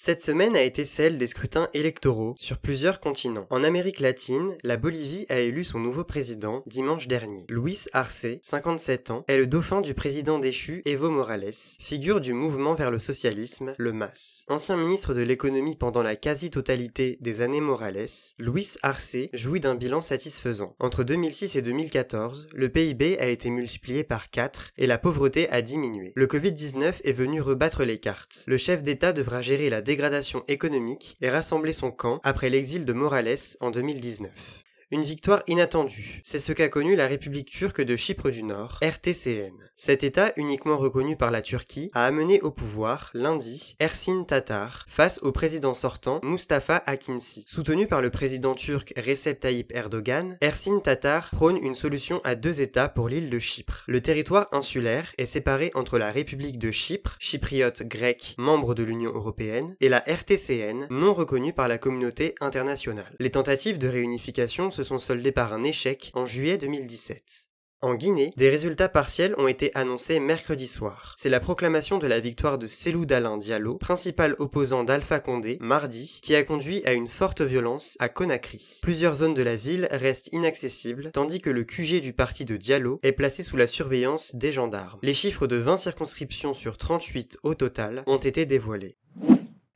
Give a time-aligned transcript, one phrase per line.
[0.00, 3.48] Cette semaine a été celle des scrutins électoraux sur plusieurs continents.
[3.50, 7.44] En Amérique latine, la Bolivie a élu son nouveau président dimanche dernier.
[7.48, 12.74] Luis Arce, 57 ans, est le dauphin du président déchu Evo Morales, figure du mouvement
[12.74, 14.44] vers le socialisme, le MAS.
[14.46, 18.06] Ancien ministre de l'économie pendant la quasi-totalité des années Morales,
[18.38, 20.76] Luis Arce jouit d'un bilan satisfaisant.
[20.78, 25.60] Entre 2006 et 2014, le PIB a été multiplié par 4 et la pauvreté a
[25.60, 26.12] diminué.
[26.14, 28.44] Le Covid-19 est venu rebattre les cartes.
[28.46, 32.92] Le chef d'État devra gérer la dégradation économique et rassembler son camp après l'exil de
[32.92, 34.67] Morales en 2019.
[34.90, 39.52] Une victoire inattendue, c'est ce qu'a connu la République turque de Chypre du Nord, RTCN.
[39.76, 45.18] Cet État, uniquement reconnu par la Turquie, a amené au pouvoir, lundi, Ersin Tatar, face
[45.20, 47.44] au président sortant Mustafa Akinci.
[47.46, 52.62] Soutenu par le président turc Recep Tayyip Erdogan, Ersin Tatar prône une solution à deux
[52.62, 53.84] États pour l'île de Chypre.
[53.88, 59.12] Le territoire insulaire est séparé entre la République de Chypre, chypriote grec, membre de l'Union
[59.12, 63.14] européenne, et la RTCN, non reconnue par la communauté internationale.
[63.18, 67.48] Les tentatives de réunification se sont soldés par un échec en juillet 2017.
[67.80, 71.14] En Guinée, des résultats partiels ont été annoncés mercredi soir.
[71.16, 76.20] C'est la proclamation de la victoire de Selou Dalin Diallo, principal opposant d'Alpha Condé, mardi,
[76.22, 78.78] qui a conduit à une forte violence à Conakry.
[78.82, 83.00] Plusieurs zones de la ville restent inaccessibles, tandis que le QG du parti de Diallo
[83.02, 85.00] est placé sous la surveillance des gendarmes.
[85.02, 88.96] Les chiffres de 20 circonscriptions sur 38 au total ont été dévoilés.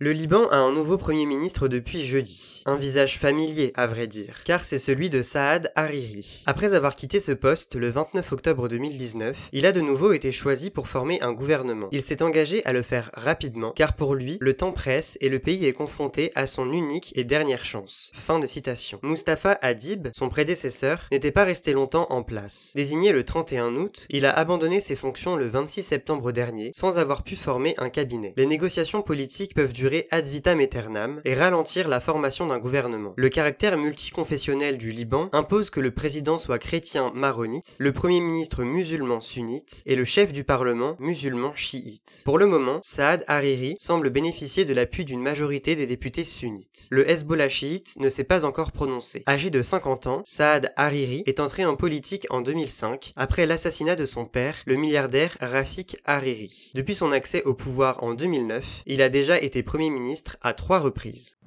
[0.02, 2.64] Le Liban a un nouveau Premier ministre depuis jeudi.
[2.66, 6.42] Un visage familier, à vrai dire, car c'est celui de Saad Hariri.
[6.44, 10.70] Après avoir quitté ce poste le 29 octobre 2019, il a de nouveau été choisi
[10.70, 11.86] pour former un gouvernement.
[11.92, 15.38] Il s'est engagé à le faire rapidement, car pour lui, le temps presse et le
[15.38, 18.10] pays est confronté à son unique et dernière chance.
[18.12, 18.98] Fin de citation.
[19.04, 22.72] Mustafa Adib, son prédécesseur, n'était pas resté longtemps en place.
[22.74, 27.22] Désigné le 31 août, il a abandonné ses fonctions le 26 septembre dernier, sans avoir
[27.22, 28.34] pu former un cabinet.
[28.36, 33.14] Les négociations politiques peuvent durer ad vitam aeternam et ralentir la formation d'un gouvernement.
[33.16, 38.64] Le caractère multiconfessionnel du Liban impose que le président soit chrétien maronite, le premier ministre
[38.64, 42.22] musulman sunnite et le chef du parlement musulman chiite.
[42.24, 46.88] Pour le moment, Saad Hariri semble bénéficier de l'appui d'une majorité des députés sunnites.
[46.90, 49.22] Le Hezbollah chiite ne s'est pas encore prononcé.
[49.28, 54.06] Âgé de 50 ans, Saad Hariri est entré en politique en 2005 après l'assassinat de
[54.06, 56.72] son père, le milliardaire Rafik Hariri.
[56.74, 60.80] Depuis son accès au pouvoir en 2009, il a déjà été premier ministre à trois
[60.80, 61.38] reprises.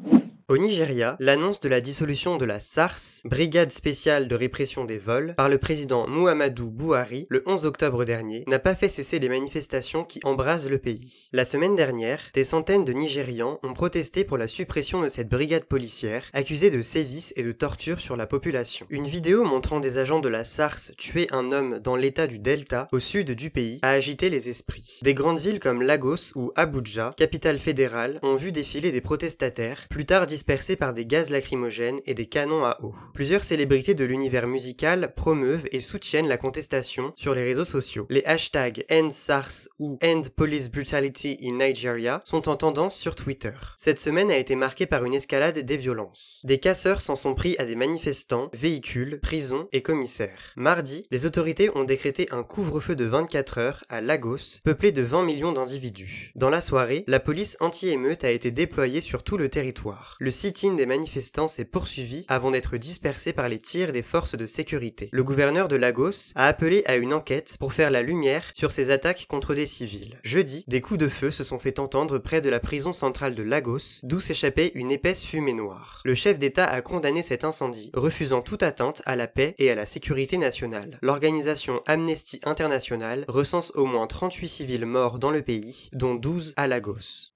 [0.48, 5.34] Au Nigeria, l'annonce de la dissolution de la SARS, Brigade spéciale de répression des vols,
[5.36, 10.04] par le président Muhammadu Buhari le 11 octobre dernier, n'a pas fait cesser les manifestations
[10.04, 11.30] qui embrasent le pays.
[11.34, 15.64] La semaine dernière, des centaines de Nigérians ont protesté pour la suppression de cette brigade
[15.64, 18.86] policière, accusée de sévices et de torture sur la population.
[18.92, 22.88] Une vidéo montrant des agents de la SARS tuer un homme dans l'état du Delta,
[22.92, 25.00] au sud du pays, a agité les esprits.
[25.02, 30.06] Des grandes villes comme Lagos ou Abuja, capitale fédérale, ont vu défiler des protestataires, plus
[30.06, 32.94] tard dispersés par des gaz lacrymogènes et des canons à eau.
[33.14, 38.06] Plusieurs célébrités de l'univers musical promeuvent et soutiennent la contestation sur les réseaux sociaux.
[38.10, 43.54] Les hashtags End SARS ou End Police Brutality in Nigeria sont en tendance sur Twitter.
[43.78, 46.42] Cette semaine a été marquée par une escalade des violences.
[46.44, 50.52] Des casseurs s'en sont pris à des manifestants, véhicules, prisons et commissaires.
[50.58, 55.24] Mardi, les autorités ont décrété un couvre-feu de 24 heures à Lagos, peuplé de 20
[55.24, 56.34] millions d'individus.
[56.36, 60.18] Dans la soirée, la police anti-émeute a été déployée sur tout le territoire.
[60.26, 64.48] Le sit-in des manifestants s'est poursuivi avant d'être dispersé par les tirs des forces de
[64.48, 65.08] sécurité.
[65.12, 68.90] Le gouverneur de Lagos a appelé à une enquête pour faire la lumière sur ces
[68.90, 70.20] attaques contre des civils.
[70.24, 73.44] Jeudi, des coups de feu se sont fait entendre près de la prison centrale de
[73.44, 76.02] Lagos, d'où s'échappait une épaisse fumée noire.
[76.04, 79.76] Le chef d'État a condamné cet incendie, refusant toute atteinte à la paix et à
[79.76, 80.98] la sécurité nationale.
[81.04, 86.66] L'organisation Amnesty International recense au moins 38 civils morts dans le pays, dont 12 à
[86.66, 87.30] Lagos.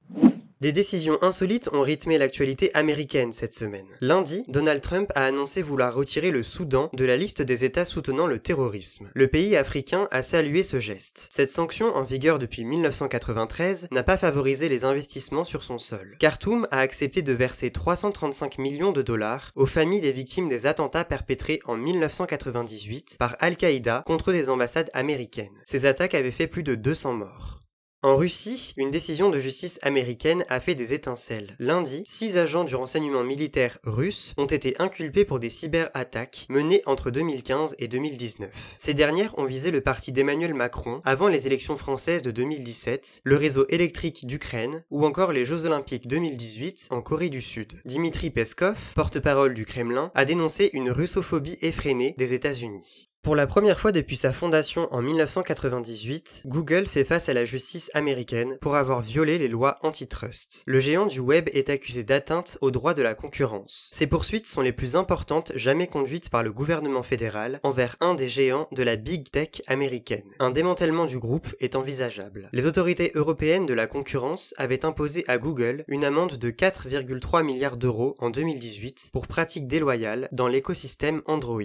[0.61, 3.87] Des décisions insolites ont rythmé l'actualité américaine cette semaine.
[4.01, 8.27] Lundi, Donald Trump a annoncé vouloir retirer le Soudan de la liste des États soutenant
[8.27, 9.09] le terrorisme.
[9.13, 11.27] Le pays africain a salué ce geste.
[11.29, 16.17] Cette sanction, en vigueur depuis 1993, n'a pas favorisé les investissements sur son sol.
[16.19, 21.05] Khartoum a accepté de verser 335 millions de dollars aux familles des victimes des attentats
[21.05, 25.61] perpétrés en 1998 par Al-Qaïda contre des ambassades américaines.
[25.63, 27.58] Ces attaques avaient fait plus de 200 morts.
[28.01, 31.57] En Russie, une décision de justice américaine a fait des étincelles.
[31.59, 37.11] Lundi, six agents du renseignement militaire russe ont été inculpés pour des cyberattaques menées entre
[37.11, 38.49] 2015 et 2019.
[38.77, 43.35] Ces dernières ont visé le parti d'Emmanuel Macron avant les élections françaises de 2017, le
[43.35, 47.81] réseau électrique d'Ukraine ou encore les Jeux olympiques 2018 en Corée du Sud.
[47.83, 53.08] Dimitri Peskov, porte-parole du Kremlin, a dénoncé une russophobie effrénée des États-Unis.
[53.21, 57.91] Pour la première fois depuis sa fondation en 1998, Google fait face à la justice
[57.93, 60.63] américaine pour avoir violé les lois antitrust.
[60.65, 63.89] Le géant du web est accusé d'atteinte aux droits de la concurrence.
[63.91, 68.29] Ces poursuites sont les plus importantes jamais conduites par le gouvernement fédéral envers un des
[68.29, 70.23] géants de la big tech américaine.
[70.39, 72.47] Un démantèlement du groupe est envisageable.
[72.53, 77.77] Les autorités européennes de la concurrence avaient imposé à Google une amende de 4,3 milliards
[77.77, 81.59] d'euros en 2018 pour pratiques déloyales dans l'écosystème Android.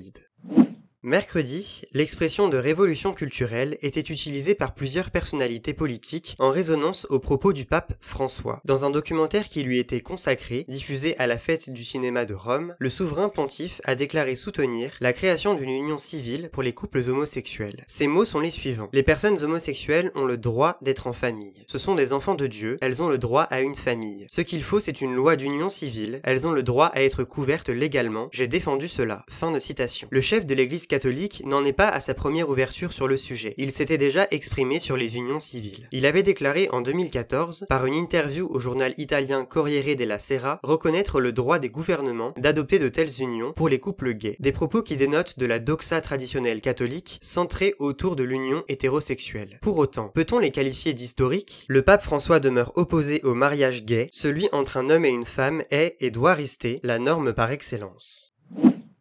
[1.06, 7.52] Mercredi, l'expression de révolution culturelle était utilisée par plusieurs personnalités politiques en résonance aux propos
[7.52, 8.62] du pape François.
[8.64, 12.74] Dans un documentaire qui lui était consacré, diffusé à la fête du cinéma de Rome,
[12.78, 17.84] le souverain pontife a déclaré soutenir la création d'une union civile pour les couples homosexuels.
[17.86, 18.88] Ces mots sont les suivants.
[18.94, 21.66] Les personnes homosexuelles ont le droit d'être en famille.
[21.66, 24.24] Ce sont des enfants de Dieu, elles ont le droit à une famille.
[24.30, 27.68] Ce qu'il faut, c'est une loi d'union civile, elles ont le droit à être couvertes
[27.68, 28.30] légalement.
[28.32, 29.26] J'ai défendu cela.
[29.28, 30.08] Fin de citation.
[30.10, 33.54] Le chef de l'église catholique n'en est pas à sa première ouverture sur le sujet.
[33.58, 35.88] Il s'était déjà exprimé sur les unions civiles.
[35.90, 41.20] Il avait déclaré en 2014, par une interview au journal italien Corriere della Sera, reconnaître
[41.20, 44.36] le droit des gouvernements d'adopter de telles unions pour les couples gays.
[44.38, 49.58] Des propos qui dénotent de la doxa traditionnelle catholique centrée autour de l'union hétérosexuelle.
[49.62, 51.64] Pour autant, peut-on les qualifier d'historiques?
[51.66, 55.64] Le pape François demeure opposé au mariage gay, celui entre un homme et une femme
[55.72, 58.36] est et doit rester la norme par excellence.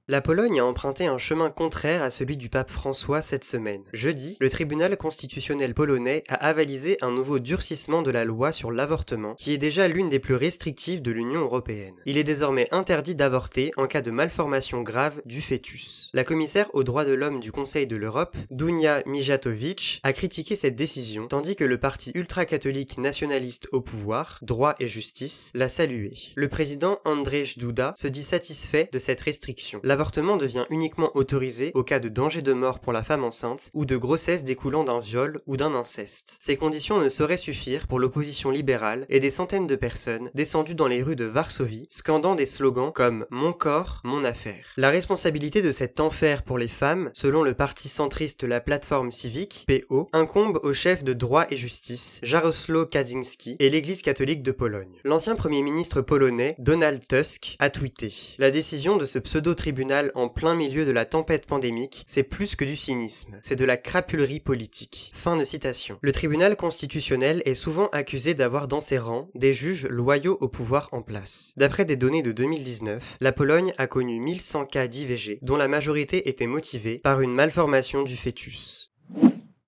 [0.10, 3.86] La Pologne a emprunté un chemin contraire à celui du pape François cette semaine.
[3.94, 9.34] Jeudi, le tribunal constitutionnel polonais a avalisé un nouveau durcissement de la loi sur l'avortement,
[9.36, 11.96] qui est déjà l'une des plus restrictives de l'Union européenne.
[12.06, 16.10] Il est désormais interdit d'avorter en cas de malformation grave du fœtus.
[16.14, 20.76] La commissaire aux droits de l'homme du Conseil de l'Europe, Dunia Mijatovic, a critiqué cette
[20.76, 26.12] décision, tandis que le parti ultra-catholique nationaliste au pouvoir, Droit et Justice, l'a salué.
[26.36, 31.84] Le président Andrzej Duda se dit satisfait de cette restriction l'avortement devient uniquement autorisé au
[31.84, 35.42] cas de danger de mort pour la femme enceinte ou de grossesse découlant d'un viol
[35.46, 36.36] ou d'un inceste.
[36.40, 40.88] Ces conditions ne sauraient suffire pour l'opposition libérale et des centaines de personnes descendues dans
[40.88, 44.66] les rues de Varsovie, scandant des slogans comme Mon corps, mon affaire.
[44.78, 49.64] La responsabilité de cet enfer pour les femmes, selon le parti centriste La Plateforme Civique,
[49.68, 55.02] PO, incombe au chef de droit et justice, Jaroslaw Kaczynski, et l'Église catholique de Pologne.
[55.04, 59.83] L'ancien premier ministre polonais, Donald Tusk, a tweeté La décision de ce pseudo-tribunal
[60.16, 63.78] en plein milieu de la tempête pandémique, c'est plus que du cynisme, c'est de la
[63.78, 65.12] crapulerie politique.
[65.14, 65.98] Fin de citation.
[66.02, 70.90] Le tribunal constitutionnel est souvent accusé d'avoir dans ses rangs des juges loyaux au pouvoir
[70.92, 71.54] en place.
[71.58, 76.30] D'après des données de 2019, la Pologne a connu 1100 cas d'IVG, dont la majorité
[76.30, 78.94] était motivée par une malformation du fœtus.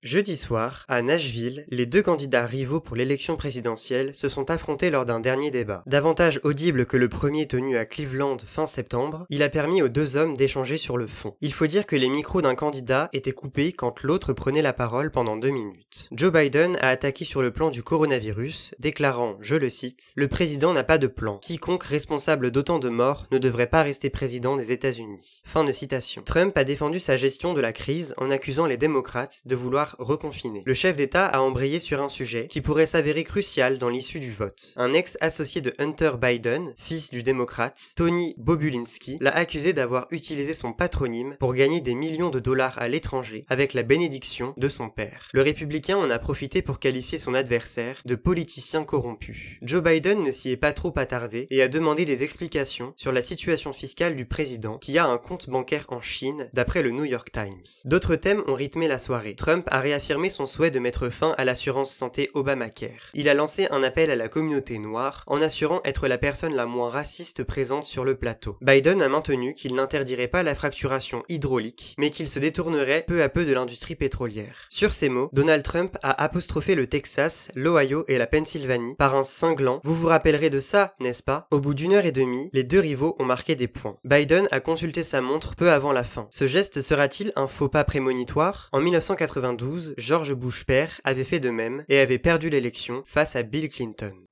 [0.06, 5.04] Jeudi soir, à Nashville, les deux candidats rivaux pour l'élection présidentielle se sont affrontés lors
[5.04, 5.82] d'un dernier débat.
[5.86, 10.16] Davantage audible que le premier tenu à Cleveland fin septembre, il a permis aux deux
[10.16, 11.34] hommes d'échanger sur le fond.
[11.40, 15.10] Il faut dire que les micros d'un candidat étaient coupés quand l'autre prenait la parole
[15.10, 16.06] pendant deux minutes.
[16.12, 20.72] Joe Biden a attaqué sur le plan du coronavirus, déclarant, je le cite, Le président
[20.72, 21.38] n'a pas de plan.
[21.38, 25.42] Quiconque responsable d'autant de morts ne devrait pas rester président des États-Unis.
[25.44, 26.22] Fin de citation.
[26.22, 30.62] Trump a défendu sa gestion de la crise en accusant les démocrates de vouloir reconfiné.
[30.66, 34.32] Le chef d'État a embrayé sur un sujet qui pourrait s'avérer crucial dans l'issue du
[34.32, 34.72] vote.
[34.76, 40.72] Un ex-associé de Hunter Biden, fils du démocrate, Tony Bobulinski, l'a accusé d'avoir utilisé son
[40.72, 45.28] patronyme pour gagner des millions de dollars à l'étranger avec la bénédiction de son père.
[45.32, 49.58] Le républicain en a profité pour qualifier son adversaire de politicien corrompu.
[49.62, 53.22] Joe Biden ne s'y est pas trop attardé et a demandé des explications sur la
[53.22, 57.30] situation fiscale du président qui a un compte bancaire en Chine d'après le New York
[57.32, 57.82] Times.
[57.84, 59.34] D'autres thèmes ont rythmé la soirée.
[59.34, 63.10] Trump réaffirmé son souhait de mettre fin à l'assurance santé Obamacare.
[63.14, 66.66] Il a lancé un appel à la communauté noire en assurant être la personne la
[66.66, 68.56] moins raciste présente sur le plateau.
[68.60, 73.28] Biden a maintenu qu'il n'interdirait pas la fracturation hydraulique, mais qu'il se détournerait peu à
[73.28, 74.66] peu de l'industrie pétrolière.
[74.68, 79.24] Sur ces mots, Donald Trump a apostrophé le Texas, l'Ohio et la Pennsylvanie par un
[79.24, 81.46] cinglant Vous vous rappellerez de ça, n'est-ce pas?
[81.50, 83.96] Au bout d'une heure et demie, les deux rivaux ont marqué des points.
[84.04, 86.28] Biden a consulté sa montre peu avant la fin.
[86.30, 88.68] Ce geste sera-t-il un faux pas prémonitoire?
[88.72, 89.65] En 1992,
[89.96, 94.25] George Bush père avait fait de même et avait perdu l'élection face à Bill Clinton.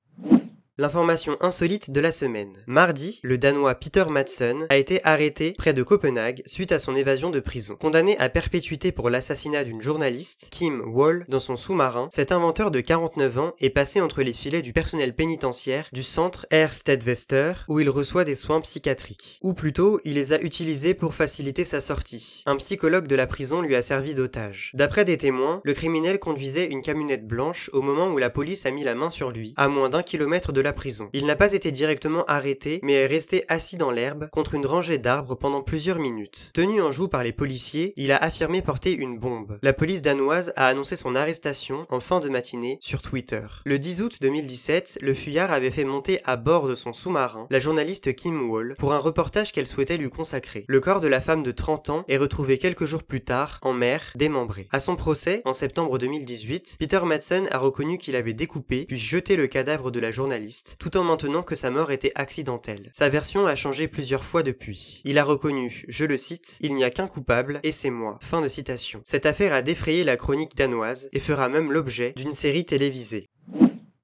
[0.77, 2.51] L'information insolite de la semaine.
[2.67, 7.29] Mardi, le Danois Peter Madsen a été arrêté près de Copenhague suite à son évasion
[7.29, 7.77] de prison.
[7.79, 12.81] Condamné à perpétuité pour l'assassinat d'une journaliste, Kim Wall, dans son sous-marin, cet inventeur de
[12.81, 17.89] 49 ans est passé entre les filets du personnel pénitentiaire du centre Erstedvester où il
[17.89, 19.39] reçoit des soins psychiatriques.
[19.43, 22.43] Ou plutôt, il les a utilisés pour faciliter sa sortie.
[22.47, 24.71] Un psychologue de la prison lui a servi d'otage.
[24.73, 28.71] D'après des témoins, le criminel conduisait une camionnette blanche au moment où la police a
[28.71, 30.64] mis la main sur lui, à moins d'un kilomètre de
[31.13, 34.97] Il n'a pas été directement arrêté, mais est resté assis dans l'herbe contre une rangée
[34.97, 36.51] d'arbres pendant plusieurs minutes.
[36.53, 39.59] Tenu en joue par les policiers, il a affirmé porter une bombe.
[39.61, 43.45] La police danoise a annoncé son arrestation en fin de matinée sur Twitter.
[43.65, 47.59] Le 10 août 2017, le fuyard avait fait monter à bord de son sous-marin la
[47.59, 50.65] journaliste Kim Wall pour un reportage qu'elle souhaitait lui consacrer.
[50.67, 53.73] Le corps de la femme de 30 ans est retrouvé quelques jours plus tard en
[53.73, 54.67] mer, démembré.
[54.71, 59.35] À son procès, en septembre 2018, Peter Madsen a reconnu qu'il avait découpé puis jeté
[59.35, 62.89] le cadavre de la journaliste tout en maintenant que sa mort était accidentelle.
[62.93, 65.01] Sa version a changé plusieurs fois depuis.
[65.05, 68.17] Il a reconnu, je le cite, Il n'y a qu'un coupable, et c'est moi.
[68.21, 69.01] Fin de citation.
[69.03, 73.29] Cette affaire a défrayé la chronique danoise et fera même l'objet d'une série télévisée.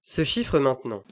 [0.03, 1.03] Ce chiffre maintenant.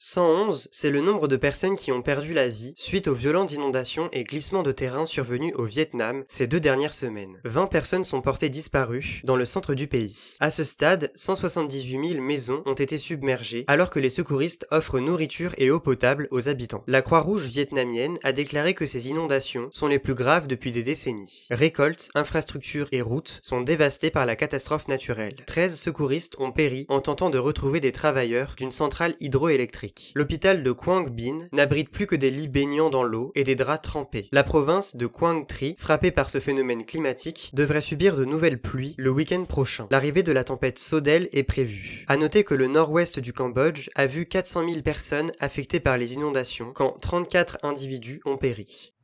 [0.00, 4.08] 111, c'est le nombre de personnes qui ont perdu la vie suite aux violentes inondations
[4.12, 7.40] et glissements de terrain survenus au Vietnam ces deux dernières semaines.
[7.44, 10.16] 20 personnes sont portées disparues dans le centre du pays.
[10.40, 15.54] À ce stade, 178 000 maisons ont été submergées alors que les secouristes offrent nourriture
[15.58, 16.84] et eau potable aux habitants.
[16.86, 21.46] La Croix-Rouge vietnamienne a déclaré que ces inondations sont les plus graves depuis des décennies.
[21.50, 25.36] Récoltes, infrastructures et routes sont dévastées par la catastrophe naturelle.
[25.46, 29.95] 13 secouristes ont péri en tentant de retrouver des travailleurs d'une centrale hydroélectrique.
[30.14, 33.82] L'hôpital de Quang Binh n'abrite plus que des lits baignant dans l'eau et des draps
[33.82, 34.28] trempés.
[34.32, 38.94] La province de Quang Tri, frappée par ce phénomène climatique, devrait subir de nouvelles pluies
[38.98, 39.86] le week-end prochain.
[39.90, 42.04] L'arrivée de la tempête Sodel est prévue.
[42.08, 46.14] À noter que le nord-ouest du Cambodge a vu 400 000 personnes affectées par les
[46.14, 48.94] inondations quand 34 individus ont péri.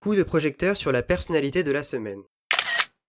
[0.00, 2.22] Coup de projecteur sur la personnalité de la semaine.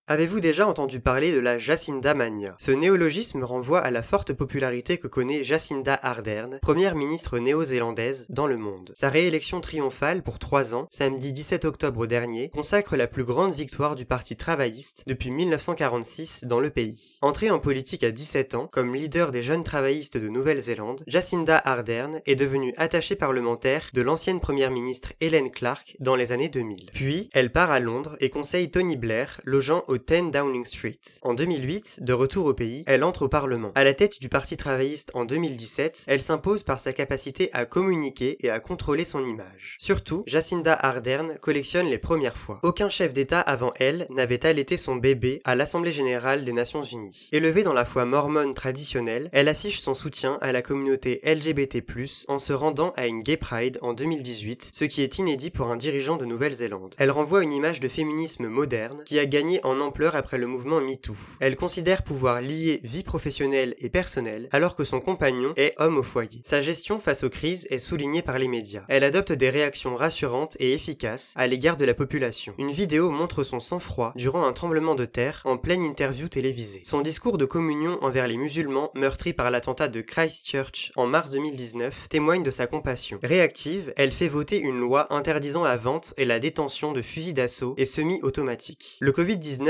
[0.10, 2.56] Avez-vous déjà entendu parler de la Jacinda Mania?
[2.60, 8.48] Ce néologisme renvoie à la forte popularité que connaît Jacinda Ardern, première ministre néo-zélandaise dans
[8.48, 8.94] le monde.
[8.96, 13.98] Sa réélection triomphale pour trois ans, samedi 17 octobre dernier, consacre la plus grande victoire
[13.98, 17.18] du parti travailliste depuis 1946 dans le pays.
[17.22, 22.22] Entrée en politique à 17 ans, comme leader des jeunes travaillistes de Nouvelle-Zélande, Jacinda Ardern
[22.26, 26.92] est devenue attachée parlementaire de l'ancienne première ministre Helen Clark dans les années 2000.
[26.94, 31.00] Puis, elle part à Londres et conseille Tony Blair, logeant au 10 Downing Street.
[31.22, 33.72] En 2008, de retour au pays, elle entre au Parlement.
[33.76, 38.38] À la tête du Parti travailliste en 2017, elle s'impose par sa capacité à communiquer
[38.42, 39.78] et à contrôler son image.
[39.80, 42.60] Surtout, Jacinda Ardern collectionne les premières fois.
[42.64, 47.30] Aucun chef d'État avant elle n'avait allaité son bébé à l'Assemblée générale des Nations unies.
[47.32, 51.84] Élevée dans la foi mormone traditionnelle, elle affiche son soutien à la communauté LGBT+,
[52.28, 55.78] en se rendant à une Gay Pride en 2018, ce qui est inédit pour un
[55.78, 56.96] dirigeant de Nouvelle-Zélande.
[56.98, 59.80] Elle renvoie une image de féminisme moderne qui a gagné en
[60.14, 61.16] après le mouvement MeToo.
[61.40, 66.04] Elle considère pouvoir lier vie professionnelle et personnelle alors que son compagnon est homme au
[66.04, 66.42] foyer.
[66.44, 68.84] Sa gestion face aux crises est soulignée par les médias.
[68.90, 72.54] Elle adopte des réactions rassurantes et efficaces à l'égard de la population.
[72.58, 76.82] Une vidéo montre son sang-froid durant un tremblement de terre en pleine interview télévisée.
[76.86, 82.08] Son discours de communion envers les musulmans meurtris par l'attentat de Christchurch en mars 2019
[82.10, 83.20] témoigne de sa compassion.
[83.24, 87.74] Réactive, elle fait voter une loi interdisant la vente et la détention de fusils d'assaut
[87.78, 88.98] et semi-automatiques.
[89.00, 89.12] Le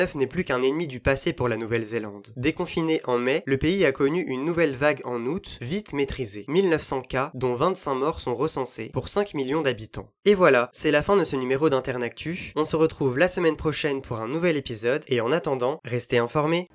[0.07, 2.27] Covid-19 n'est plus qu'un ennemi du passé pour la Nouvelle-Zélande.
[2.35, 6.45] Déconfiné en mai, le pays a connu une nouvelle vague en août, vite maîtrisée.
[6.47, 10.09] 1900 cas, dont 25 morts sont recensés, pour 5 millions d'habitants.
[10.25, 12.53] Et voilà, c'est la fin de ce numéro d'Internactu.
[12.55, 16.69] On se retrouve la semaine prochaine pour un nouvel épisode, et en attendant, restez informés.